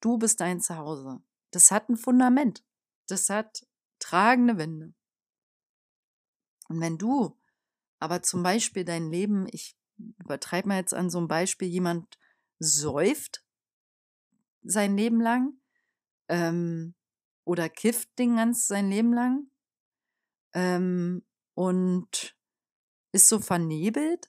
Du 0.00 0.18
bist 0.18 0.40
dein 0.40 0.60
Zuhause. 0.60 1.20
Das 1.50 1.70
hat 1.70 1.88
ein 1.88 1.96
Fundament. 1.96 2.64
Das 3.08 3.28
hat 3.28 3.66
tragende 3.98 4.56
Wände. 4.56 4.94
Und 6.68 6.80
wenn 6.80 6.96
du 6.96 7.36
aber 7.98 8.22
zum 8.22 8.42
Beispiel 8.42 8.84
dein 8.84 9.10
Leben, 9.10 9.46
ich 9.50 9.76
übertreibe 10.18 10.68
mal 10.68 10.78
jetzt 10.78 10.94
an 10.94 11.10
so 11.10 11.18
einem 11.18 11.28
Beispiel, 11.28 11.68
jemand 11.68 12.18
säuft 12.58 13.44
sein 14.62 14.96
Leben 14.96 15.20
lang 15.20 15.54
ähm, 16.28 16.94
oder 17.44 17.68
kifft 17.68 18.18
den 18.18 18.36
ganz 18.36 18.66
sein 18.66 18.90
Leben 18.90 19.12
lang 19.12 19.50
ähm, 20.52 21.24
und 21.54 22.33
ist 23.14 23.28
so 23.28 23.38
vernebelt, 23.38 24.28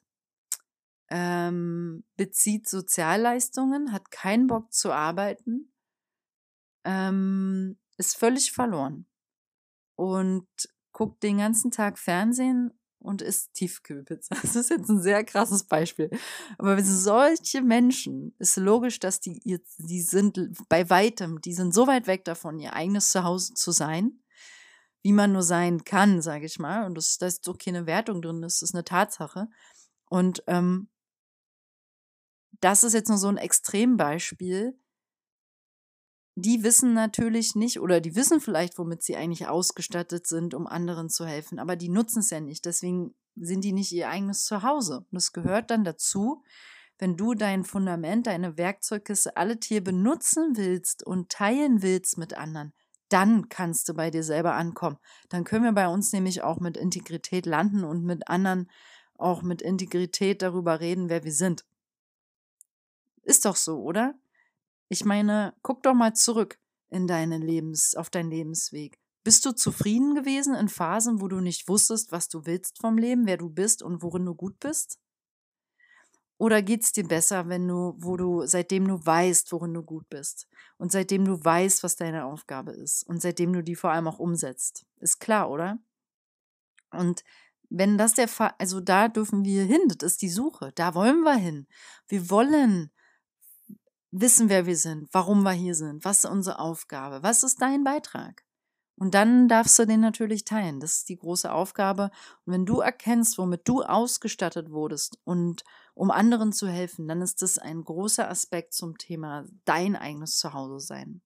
ähm, 1.10 2.04
bezieht 2.18 2.70
Sozialleistungen, 2.70 3.92
hat 3.92 4.12
keinen 4.12 4.46
Bock 4.46 4.72
zu 4.72 4.92
arbeiten, 4.92 5.74
ähm, 6.84 7.80
ist 7.98 8.16
völlig 8.16 8.52
verloren 8.52 9.08
und 9.96 10.48
guckt 10.92 11.24
den 11.24 11.40
ganzen 11.40 11.72
Tag 11.72 11.98
Fernsehen 11.98 12.74
und 13.00 13.24
isst 13.24 13.56
Tiefkühlpizza. 13.56 14.36
Das 14.42 14.56
ist 14.56 14.70
jetzt 14.70 14.90
ein 14.90 15.02
sehr 15.02 15.24
krasses 15.24 15.64
Beispiel. 15.64 16.12
Aber 16.60 16.80
solche 16.84 17.64
Menschen 17.64 18.36
ist 18.38 18.58
logisch, 18.58 19.00
dass 19.00 19.20
die, 19.20 19.42
die 19.80 20.02
sind 20.02 20.40
bei 20.70 20.92
weitem, 20.92 21.42
die 21.42 21.54
sind 21.54 21.74
so 21.74 21.88
weit 21.88 22.06
weg 22.06 22.24
davon, 22.24 22.60
ihr 22.60 22.74
eigenes 22.74 23.10
Zuhause 23.10 23.56
zu 23.56 23.72
sein 23.72 24.20
wie 25.06 25.14
man 25.14 25.34
nur 25.34 25.44
sein 25.44 25.84
kann, 25.84 26.20
sage 26.24 26.48
ich 26.48 26.58
mal. 26.58 26.84
Und 26.84 26.96
das, 26.96 27.20
da 27.20 27.28
ist 27.28 27.46
so 27.46 27.54
keine 27.54 27.86
Wertung 27.86 28.24
drin, 28.24 28.42
das 28.42 28.64
ist 28.64 28.74
eine 28.74 28.84
Tatsache. 28.84 29.48
Und 30.10 30.44
ähm, 30.48 30.90
das 32.60 32.84
ist 32.84 32.94
jetzt 32.94 33.10
nur 33.10 33.20
so 33.20 33.28
ein 33.28 33.38
Extrembeispiel. 33.38 34.76
Die 36.34 36.64
wissen 36.64 36.96
natürlich 36.96 37.54
nicht 37.54 37.80
oder 37.80 38.02
die 38.02 38.16
wissen 38.16 38.42
vielleicht, 38.42 38.80
womit 38.80 39.04
sie 39.04 39.16
eigentlich 39.16 39.48
ausgestattet 39.48 40.26
sind, 40.26 40.56
um 40.56 40.66
anderen 40.66 41.12
zu 41.12 41.28
helfen, 41.28 41.60
aber 41.60 41.76
die 41.76 41.90
nutzen 41.90 42.22
es 42.22 42.32
ja 42.32 42.40
nicht. 42.40 42.66
Deswegen 42.66 43.14
sind 43.36 43.64
die 43.64 43.74
nicht 43.74 43.92
ihr 43.92 44.10
eigenes 44.10 44.46
Zuhause. 44.46 45.02
Und 45.02 45.08
das 45.12 45.34
gehört 45.34 45.70
dann 45.70 45.84
dazu, 45.84 46.42
wenn 46.98 47.16
du 47.16 47.36
dein 47.36 47.64
Fundament, 47.64 48.26
deine 48.26 48.58
Werkzeugkiste, 48.58 49.38
alle 49.38 49.60
Tier 49.60 49.84
benutzen 49.84 50.58
willst 50.58 51.06
und 51.06 51.30
teilen 51.30 51.84
willst 51.84 52.18
mit 52.18 52.34
anderen, 52.34 52.74
dann 53.16 53.48
kannst 53.48 53.88
du 53.88 53.94
bei 53.94 54.12
dir 54.12 54.24
selber 54.24 54.56
ankommen. 54.56 54.98
Dann 55.30 55.46
können 55.46 55.64
wir 55.64 55.72
bei 55.72 55.88
uns 55.88 56.12
nämlich 56.12 56.42
auch 56.42 56.60
mit 56.60 56.76
Integrität 56.76 57.46
landen 57.46 57.86
und 57.86 58.04
mit 58.04 58.28
anderen 58.28 58.70
auch 59.18 59.42
mit 59.42 59.62
Integrität 59.62 60.42
darüber 60.42 60.82
reden, 60.82 61.08
wer 61.08 61.24
wir 61.24 61.32
sind. 61.32 61.64
Ist 63.24 63.46
doch 63.46 63.56
so, 63.56 63.82
oder? 63.82 64.16
Ich 64.90 65.06
meine, 65.06 65.54
guck 65.62 65.82
doch 65.84 65.94
mal 65.94 66.14
zurück 66.14 66.60
in 66.90 67.08
deine 67.08 67.38
Lebens, 67.38 67.96
auf 67.96 68.10
deinen 68.10 68.32
Lebensweg. 68.32 69.00
Bist 69.24 69.46
du 69.46 69.54
zufrieden 69.54 70.14
gewesen 70.14 70.54
in 70.54 70.68
Phasen, 70.68 71.22
wo 71.22 71.30
du 71.30 71.40
nicht 71.40 71.70
wusstest, 71.70 72.12
was 72.12 72.28
du 72.28 72.46
willst 72.46 72.80
vom 72.80 72.98
Leben, 72.98 73.28
wer 73.28 73.38
du 73.38 73.50
bist 73.50 73.82
und 73.82 74.04
worin 74.04 74.26
du 74.26 74.36
gut 74.36 74.60
bist? 74.60 75.00
Oder 76.38 76.62
geht's 76.62 76.92
dir 76.92 77.08
besser, 77.08 77.48
wenn 77.48 77.68
du, 77.68 77.96
wo 77.98 78.18
du, 78.18 78.46
seitdem 78.46 78.88
du 78.88 79.06
weißt, 79.06 79.52
worin 79.54 79.74
du 79.74 79.84
gut 79.84 80.10
bist 80.10 80.48
und 80.78 80.92
seitdem 80.92 81.24
du 81.24 81.44
weißt, 81.44 81.82
was 81.84 81.96
deine 81.96 82.26
Aufgabe 82.26 82.72
ist 82.72 83.04
und 83.04 83.22
seitdem 83.22 83.54
du 83.54 83.64
die 83.64 83.76
vor 83.76 83.92
allem 83.92 84.08
auch 84.08 84.20
umsetzt? 84.20 84.86
Ist 84.98 85.20
klar, 85.20 85.50
oder? 85.50 85.80
Und 86.92 87.24
wenn 87.70 87.98
das 87.98 88.14
der 88.14 88.28
Fall, 88.28 88.54
also 88.58 88.82
da 88.82 89.08
dürfen 89.08 89.46
wir 89.46 89.64
hin, 89.64 89.82
das 89.88 90.14
ist 90.14 90.22
die 90.22 90.30
Suche, 90.30 90.72
da 90.76 90.94
wollen 90.94 91.22
wir 91.22 91.36
hin. 91.36 91.68
Wir 92.08 92.30
wollen 92.30 92.92
wissen, 94.12 94.50
wer 94.50 94.66
wir 94.66 94.78
sind, 94.78 95.08
warum 95.14 95.44
wir 95.44 95.52
hier 95.52 95.76
sind, 95.76 96.04
was 96.04 96.24
ist 96.24 96.30
unsere 96.30 96.60
Aufgabe, 96.60 97.24
was 97.24 97.44
ist 97.44 97.62
dein 97.62 97.84
Beitrag? 97.84 98.44
Und 98.98 99.14
dann 99.14 99.48
darfst 99.48 99.78
du 99.78 99.86
den 99.86 100.00
natürlich 100.00 100.46
teilen. 100.46 100.80
Das 100.80 100.98
ist 100.98 101.10
die 101.10 101.18
große 101.18 101.52
Aufgabe. 101.52 102.12
Und 102.46 102.54
wenn 102.54 102.66
du 102.66 102.80
erkennst, 102.80 103.38
womit 103.38 103.68
du 103.68 103.84
ausgestattet 103.84 104.72
wurdest 104.72 105.20
und 105.26 105.64
um 105.96 106.12
anderen 106.12 106.52
zu 106.52 106.68
helfen, 106.68 107.08
dann 107.08 107.22
ist 107.22 107.42
das 107.42 107.58
ein 107.58 107.84
großer 107.84 108.30
Aspekt 108.30 108.74
zum 108.74 108.98
Thema 108.98 109.46
dein 109.64 109.96
eigenes 109.96 110.38
Zuhause 110.38 110.86
sein. 110.86 111.22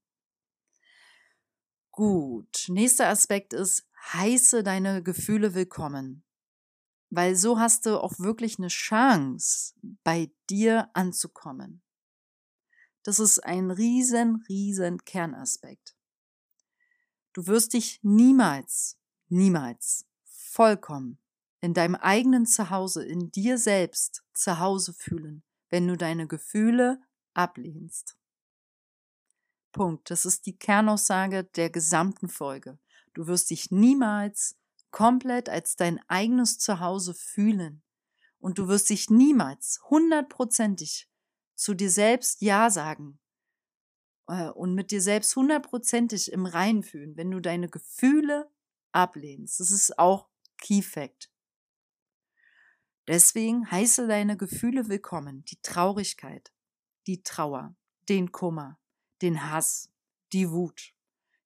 Gut. 1.92 2.66
Nächster 2.70 3.10
Aspekt 3.10 3.54
ist, 3.54 3.88
heiße 4.14 4.64
deine 4.64 5.04
Gefühle 5.04 5.56
willkommen. 5.56 6.24
Weil 7.10 7.36
so 7.36 7.60
hast 7.60 7.88
du 7.88 8.02
auch 8.02 8.20
wirklich 8.20 8.60
eine 8.60 8.68
Chance, 8.68 9.74
bei 10.04 10.32
dir 10.50 10.90
anzukommen. 10.94 11.82
Das 13.02 13.20
ist 13.20 13.40
ein 13.40 13.72
riesen, 13.72 14.44
riesen 14.48 15.04
Kernaspekt. 15.04 15.98
Du 17.34 17.48
wirst 17.48 17.74
dich 17.74 18.00
niemals, 18.04 19.00
niemals 19.30 20.06
vollkommen 20.26 21.18
in 21.62 21.74
deinem 21.74 21.96
eigenen 21.96 22.46
Zuhause, 22.46 23.06
in 23.06 23.32
dir 23.32 23.58
selbst 23.58 24.24
zu 24.34 24.60
Hause 24.60 24.94
fühlen, 24.94 25.44
wenn 25.70 25.88
du 25.88 25.98
deine 25.98 26.28
Gefühle 26.28 27.02
ablehnst. 27.34 28.18
Punkt. 29.72 30.10
Das 30.10 30.26
ist 30.26 30.46
die 30.46 30.58
Kernaussage 30.58 31.44
der 31.44 31.70
gesamten 31.70 32.28
Folge. 32.28 32.80
Du 33.14 33.28
wirst 33.28 33.50
dich 33.50 33.72
niemals 33.72 34.58
komplett 34.92 35.50
als 35.50 35.76
dein 35.76 36.00
eigenes 36.08 36.58
Zuhause 36.58 37.14
fühlen. 37.14 37.84
Und 38.40 38.58
du 38.58 38.68
wirst 38.68 38.90
dich 38.90 39.10
niemals 39.10 39.82
hundertprozentig 39.90 41.10
zu 41.56 41.74
dir 41.74 41.92
selbst 41.92 42.42
Ja 42.42 42.70
sagen, 42.70 43.20
äh, 44.30 44.50
und 44.50 44.76
mit 44.76 44.92
dir 44.92 45.02
selbst 45.02 45.36
hundertprozentig 45.36 46.32
im 46.32 46.46
Reinen 46.46 46.84
fühlen, 46.84 47.18
wenn 47.18 47.32
du 47.32 47.42
deine 47.42 47.68
Gefühle 47.68 48.50
ablehnst. 48.92 49.60
Das 49.60 49.72
ist 49.72 50.00
auch 50.00 50.30
Key 50.58 50.82
Fact. 50.82 51.30
Deswegen 53.10 53.72
heiße 53.72 54.08
deine 54.08 54.38
Gefühle 54.38 54.88
willkommen, 54.88 55.44
die 55.46 55.60
Traurigkeit, 55.64 56.54
die 57.08 57.24
Trauer, 57.24 57.76
den 58.08 58.32
Kummer, 58.32 58.78
den 59.24 59.50
Hass, 59.50 59.90
die 60.32 60.52
Wut, 60.52 60.94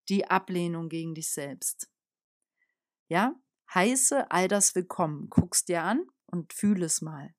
die 0.09 0.29
Ablehnung 0.29 0.89
gegen 0.89 1.15
dich 1.15 1.29
selbst. 1.29 1.89
Ja, 3.07 3.33
heiße 3.73 4.29
all 4.29 4.49
das 4.49 4.75
willkommen, 4.75 5.29
guckst 5.29 5.69
dir 5.69 5.83
an 5.83 6.05
und 6.25 6.51
fühl 6.51 6.83
es 6.83 7.01
mal. 7.01 7.33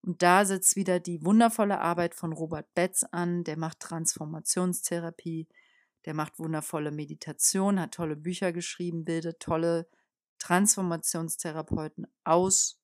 Und 0.00 0.22
da 0.22 0.46
setzt 0.46 0.74
wieder 0.74 0.98
die 0.98 1.22
wundervolle 1.22 1.80
Arbeit 1.80 2.14
von 2.14 2.32
Robert 2.32 2.72
Betz 2.72 3.04
an, 3.12 3.44
der 3.44 3.58
macht 3.58 3.80
Transformationstherapie, 3.80 5.46
der 6.06 6.14
macht 6.14 6.38
wundervolle 6.38 6.90
Meditation, 6.90 7.80
hat 7.80 7.92
tolle 7.92 8.16
Bücher 8.16 8.50
geschrieben, 8.54 9.04
bildet 9.04 9.40
tolle 9.40 9.90
Transformationstherapeuten 10.38 12.06
aus. 12.24 12.77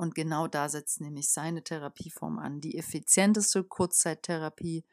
Und 0.00 0.14
genau 0.14 0.46
da 0.46 0.70
setzt 0.70 1.02
nämlich 1.02 1.30
seine 1.30 1.62
Therapieform 1.62 2.38
an. 2.38 2.62
Die 2.62 2.78
effizienteste 2.78 3.62
Kurzzeittherapie, 3.62 4.86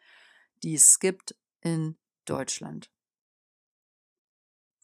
die 0.64 0.76
es 0.76 1.00
gibt 1.00 1.34
in 1.62 1.98
Deutschland. 2.26 2.92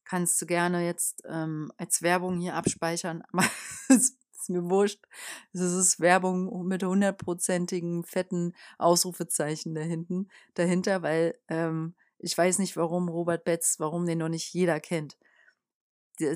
Kannst 0.05 0.41
du 0.41 0.45
gerne 0.45 0.85
jetzt 0.85 1.23
ähm, 1.27 1.73
als 1.75 2.03
Werbung 2.03 2.39
hier 2.39 2.55
abspeichern, 2.55 3.23
es 3.89 4.15
ist 4.31 4.49
mir 4.49 4.63
wurscht. 4.69 5.03
Es 5.51 5.59
ist 5.59 5.99
Werbung 5.99 6.67
mit 6.67 6.83
hundertprozentigen 6.83 8.05
fetten 8.05 8.55
Ausrufezeichen 8.77 9.75
dahinten, 9.75 10.29
dahinter, 10.53 11.01
weil 11.01 11.37
ähm, 11.49 11.95
ich 12.17 12.37
weiß 12.37 12.59
nicht, 12.59 12.77
warum 12.77 13.09
Robert 13.09 13.43
Betz, 13.43 13.77
warum 13.77 14.05
den 14.05 14.19
noch 14.19 14.29
nicht 14.29 14.53
jeder 14.53 14.79
kennt. 14.79 15.17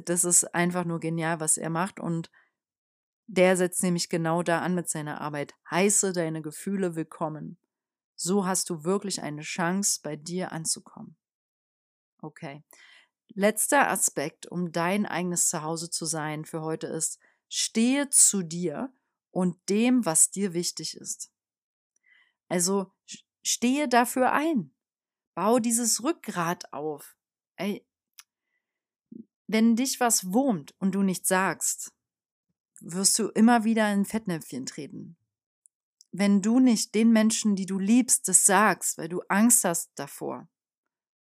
Das 0.03 0.25
ist 0.25 0.44
einfach 0.53 0.84
nur 0.84 1.00
genial, 1.00 1.39
was 1.39 1.56
er 1.56 1.70
macht 1.70 2.01
und 2.01 2.29
der 3.27 3.57
setzt 3.57 3.84
nämlich 3.84 4.10
genau 4.10 4.41
da 4.41 4.62
an 4.62 4.74
mit 4.74 4.89
seiner 4.89 5.22
Arbeit. 5.22 5.53
Heiße 5.69 6.13
deine 6.13 6.41
Gefühle 6.41 6.96
willkommen. 6.96 7.57
So 8.15 8.46
hast 8.46 8.69
du 8.69 8.84
wirklich 8.84 9.22
eine 9.22 9.41
Chance, 9.41 10.00
bei 10.01 10.15
dir 10.15 10.51
anzukommen. 10.51 11.15
Okay. 12.22 12.63
Letzter 13.34 13.89
Aspekt, 13.89 14.48
um 14.48 14.72
dein 14.72 15.05
eigenes 15.05 15.50
Zuhause 15.50 15.89
zu 15.89 16.05
sein 16.05 16.46
für 16.46 16.62
heute 16.62 16.88
ist, 16.88 17.19
stehe 17.50 18.10
zu 18.10 18.41
dir 18.41 18.91
und 19.31 19.57
dem, 19.69 20.05
was 20.05 20.31
dir 20.31 20.53
wichtig 20.53 20.96
ist. 20.96 21.29
Also 22.48 22.91
stehe 23.43 23.89
dafür 23.89 24.31
ein. 24.31 24.74
Bau 25.36 25.60
dieses 25.60 26.01
Rückgrat 26.01 26.72
auf. 26.74 27.15
Ey, 27.57 27.86
wenn 29.48 29.75
dich 29.75 30.00
was 30.00 30.31
wurmt 30.31 30.74
und 30.79 30.96
du 30.96 31.03
nichts 31.03 31.27
sagst, 31.27 31.93
wirst 32.81 33.17
du 33.19 33.29
immer 33.29 33.63
wieder 33.63 33.91
in 33.91 34.05
Fettnäpfchen 34.05 34.65
treten. 34.65 35.17
Wenn 36.12 36.41
du 36.41 36.60
nicht 36.60 36.96
den 36.96 37.12
Menschen, 37.12 37.55
die 37.55 37.65
du 37.65 37.79
liebst, 37.79 38.27
das 38.27 38.46
sagst, 38.46 38.98
weil 38.98 39.10
du 39.10 39.22
Angst 39.27 39.63
hast 39.63 39.91
davor, 39.96 40.48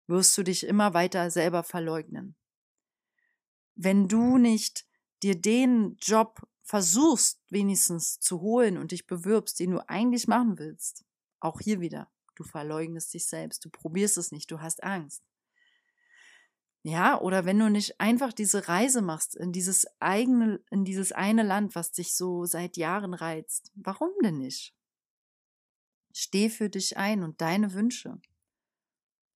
wirst 0.07 0.37
du 0.37 0.43
dich 0.43 0.67
immer 0.67 0.95
weiter 0.95 1.31
selber 1.31 1.63
verleugnen. 1.63 2.37
Wenn 3.75 4.09
du 4.09 4.39
nicht 4.39 4.87
dir 5.23 5.41
den 5.41 5.97
Job 6.01 6.47
versuchst 6.63 7.41
wenigstens 7.51 8.19
zu 8.21 8.41
holen 8.41 8.79
und 8.79 8.93
dich 8.93 9.07
bewirbst, 9.07 9.59
den 9.61 9.73
du 9.73 9.89
eigentlich 9.89 10.29
machen 10.29 10.59
willst, 10.59 11.05
auch 11.41 11.61
hier 11.61 11.81
wieder, 11.81 12.11
du 12.35 12.45
verleugnest 12.45 13.13
dich 13.15 13.27
selbst, 13.27 13.65
du 13.65 13.71
probierst 13.71 14.17
es 14.19 14.33
nicht, 14.33 14.51
du 14.51 14.61
hast 14.61 14.83
Angst. 14.83 15.23
Ja, 16.87 17.19
oder 17.19 17.47
wenn 17.47 17.59
du 17.59 17.71
nicht 17.71 17.99
einfach 17.99 18.35
diese 18.35 18.69
Reise 18.69 19.01
machst 19.01 19.37
in 19.37 19.53
dieses 19.53 19.87
eigene, 20.01 20.63
in 20.71 20.85
dieses 20.85 21.13
eine 21.13 21.43
Land, 21.43 21.75
was 21.75 21.93
dich 21.93 22.15
so 22.15 22.45
seit 22.45 22.77
Jahren 22.77 23.15
reizt. 23.15 23.73
Warum 23.75 24.11
denn 24.23 24.37
nicht? 24.37 24.75
Steh 26.13 26.51
für 26.51 26.69
dich 26.69 26.99
ein 26.99 27.23
und 27.23 27.41
deine 27.41 27.73
Wünsche. 27.73 28.21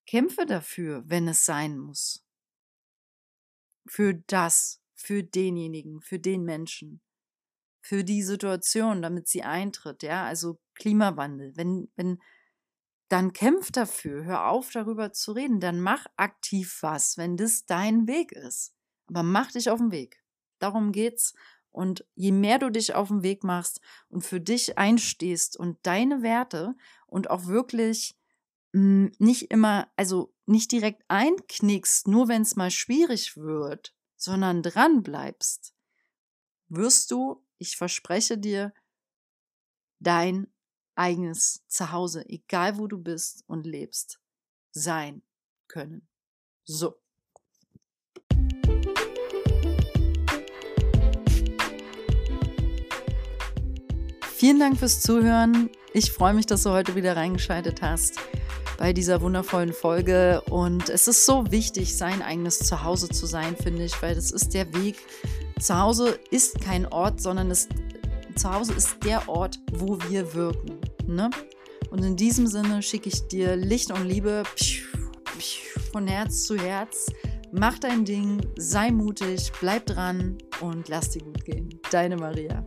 Kämpfe 0.07 0.45
dafür, 0.45 1.05
wenn 1.07 1.27
es 1.27 1.47
sein 1.47 1.79
muss. 1.79 2.23
Für 3.87 4.13
das, 4.13 4.83
für 4.95 5.23
denjenigen, 5.23 6.03
für 6.03 6.19
den 6.19 6.45
Menschen, 6.45 7.01
für 7.81 8.05
die 8.05 8.23
Situation, 8.23 9.01
damit 9.01 9.27
sie 9.27 9.43
eintritt, 9.43 10.03
ja, 10.03 10.27
also 10.27 10.61
Klimawandel. 10.75 11.57
Wenn, 11.57 11.91
wenn 11.97 12.21
dann 13.09 13.33
kämpf 13.33 13.73
dafür, 13.73 14.25
hör 14.25 14.49
auf 14.49 14.71
darüber 14.71 15.13
zu 15.13 15.33
reden, 15.33 15.61
dann 15.61 15.81
mach 15.81 16.07
aktiv 16.17 16.79
was, 16.83 17.17
wenn 17.17 17.37
das 17.37 17.65
dein 17.65 18.07
Weg 18.07 18.33
ist. 18.33 18.75
Aber 19.09 19.23
mach 19.23 19.53
dich 19.53 19.71
auf 19.71 19.79
den 19.79 19.91
Weg. 19.91 20.23
Darum 20.59 20.93
geht's. 20.93 21.35
Und 21.71 22.05
je 22.15 22.33
mehr 22.33 22.59
du 22.59 22.71
dich 22.71 22.95
auf 22.95 23.09
den 23.09 23.23
Weg 23.23 23.45
machst 23.45 23.81
und 24.09 24.23
für 24.23 24.41
dich 24.41 24.79
einstehst 24.79 25.57
und 25.57 25.79
deine 25.85 26.23
Werte 26.23 26.75
und 27.07 27.31
auch 27.31 27.47
wirklich 27.47 28.19
mh, 28.73 28.81
hm, 28.81 29.13
nicht 29.19 29.51
immer, 29.51 29.89
also 29.97 30.35
nicht 30.47 30.73
direkt 30.73 31.05
einknickst, 31.09 32.09
nur 32.09 32.29
wenn 32.29 32.43
es 32.43 32.57
mal 32.57 32.71
schwierig 32.71 33.37
wird, 33.37 33.95
sondern 34.17 34.63
dran 34.63 35.03
bleibst, 35.03 35.75
wirst 36.69 37.11
du, 37.11 37.45
ich 37.59 37.77
verspreche 37.77 38.39
dir, 38.39 38.73
dein 40.01 40.53
eigenes 40.99 41.63
Zuhause, 41.69 42.29
egal 42.29 42.79
wo 42.79 42.87
du 42.87 42.99
bist 42.99 43.45
und 43.47 43.67
lebst, 43.67 44.19
sein 44.73 45.23
können. 45.69 46.09
So. 46.65 46.97
Vielen 54.35 54.61
Dank 54.61 54.79
fürs 54.79 55.01
Zuhören. 55.01 55.71
Ich 55.93 56.13
freue 56.13 56.33
mich, 56.33 56.47
dass 56.47 56.63
du 56.63 56.71
heute 56.71 56.95
wieder 56.95 57.17
reingeschaltet 57.17 57.83
hast 57.83 58.21
bei 58.79 58.93
dieser 58.93 59.21
wundervollen 59.21 59.73
Folge. 59.73 60.41
Und 60.43 60.89
es 60.89 61.09
ist 61.09 61.27
so 61.27 61.51
wichtig, 61.51 61.97
sein 61.97 62.23
eigenes 62.23 62.61
Zuhause 62.61 63.09
zu 63.09 63.27
sein, 63.27 63.57
finde 63.57 63.85
ich, 63.85 64.01
weil 64.01 64.15
das 64.15 64.31
ist 64.31 64.55
der 64.55 64.73
Weg. 64.75 64.97
Zuhause 65.61 66.19
ist 66.31 66.61
kein 66.61 66.87
Ort, 66.87 67.21
sondern 67.21 67.51
es, 67.51 67.69
Zuhause 68.37 68.75
ist 68.75 69.05
der 69.05 69.29
Ort, 69.29 69.59
wo 69.73 69.99
wir 70.09 70.33
wirken. 70.35 70.78
Ne? 71.09 71.31
Und 71.91 72.05
in 72.05 72.17
diesem 72.17 72.47
Sinne 72.47 72.83
schicke 72.83 73.09
ich 73.09 73.27
dir 73.29 73.57
Licht 73.57 73.91
und 73.91 74.05
Liebe 74.05 74.43
von 75.91 76.07
Herz 76.07 76.45
zu 76.45 76.57
Herz. 76.57 77.11
Mach 77.51 77.79
dein 77.79 78.05
Ding, 78.05 78.41
sei 78.57 78.91
mutig, 78.91 79.51
bleib 79.61 79.87
dran 79.87 80.37
und 80.61 80.89
lass 80.89 81.11
dir 81.11 81.23
gut 81.23 81.45
gehen. 81.45 81.81
Deine 81.91 82.17
Maria. 82.17 82.67